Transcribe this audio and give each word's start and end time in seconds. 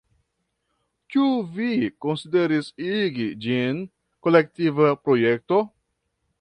Ĉu 1.15 1.25
vi 1.57 1.67
konsideris 2.07 2.71
igi 2.87 3.29
ĝin 3.47 3.85
kolektiva 4.25 4.93
projekto? 5.07 5.65